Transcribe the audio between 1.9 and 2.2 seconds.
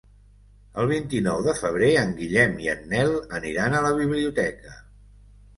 en